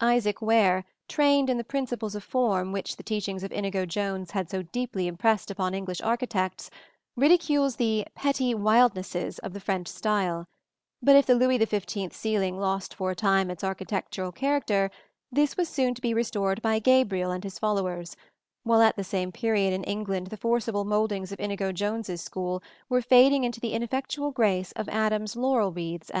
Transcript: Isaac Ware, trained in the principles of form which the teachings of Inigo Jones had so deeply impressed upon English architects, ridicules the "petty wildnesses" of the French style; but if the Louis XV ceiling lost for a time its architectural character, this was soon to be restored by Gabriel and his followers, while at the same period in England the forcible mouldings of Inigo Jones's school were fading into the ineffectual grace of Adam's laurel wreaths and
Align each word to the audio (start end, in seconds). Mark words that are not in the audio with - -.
Isaac 0.00 0.40
Ware, 0.40 0.84
trained 1.08 1.50
in 1.50 1.56
the 1.58 1.64
principles 1.64 2.14
of 2.14 2.22
form 2.22 2.70
which 2.70 2.94
the 2.94 3.02
teachings 3.02 3.42
of 3.42 3.50
Inigo 3.50 3.84
Jones 3.84 4.30
had 4.30 4.48
so 4.48 4.62
deeply 4.62 5.08
impressed 5.08 5.50
upon 5.50 5.74
English 5.74 6.00
architects, 6.02 6.70
ridicules 7.16 7.74
the 7.74 8.06
"petty 8.14 8.54
wildnesses" 8.54 9.40
of 9.40 9.54
the 9.54 9.58
French 9.58 9.88
style; 9.88 10.46
but 11.02 11.16
if 11.16 11.26
the 11.26 11.34
Louis 11.34 11.58
XV 11.58 12.14
ceiling 12.14 12.60
lost 12.60 12.94
for 12.94 13.10
a 13.10 13.16
time 13.16 13.50
its 13.50 13.64
architectural 13.64 14.30
character, 14.30 14.88
this 15.32 15.56
was 15.56 15.68
soon 15.68 15.94
to 15.94 16.00
be 16.00 16.14
restored 16.14 16.62
by 16.62 16.78
Gabriel 16.78 17.32
and 17.32 17.42
his 17.42 17.58
followers, 17.58 18.14
while 18.62 18.82
at 18.82 18.94
the 18.94 19.02
same 19.02 19.32
period 19.32 19.72
in 19.72 19.82
England 19.82 20.28
the 20.28 20.36
forcible 20.36 20.84
mouldings 20.84 21.32
of 21.32 21.40
Inigo 21.40 21.72
Jones's 21.72 22.20
school 22.22 22.62
were 22.88 23.02
fading 23.02 23.42
into 23.42 23.58
the 23.58 23.72
ineffectual 23.72 24.30
grace 24.30 24.70
of 24.76 24.88
Adam's 24.90 25.34
laurel 25.34 25.72
wreaths 25.72 26.08
and 26.10 26.20